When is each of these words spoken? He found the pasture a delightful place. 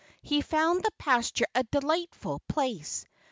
He 0.23 0.41
found 0.41 0.81
the 0.81 0.89
pasture 0.97 1.45
a 1.53 1.61
delightful 1.63 2.39
place. 2.49 3.05